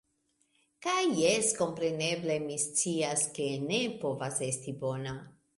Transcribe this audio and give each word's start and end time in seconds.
Kaj 0.85 1.03
jes, 1.17 1.51
kompreneble, 1.59 2.39
mi 2.47 2.57
scias, 2.65 3.29
ke 3.39 3.47
ne 3.69 3.83
povas 4.03 4.45
esti 4.53 4.79
bona. 4.87 5.19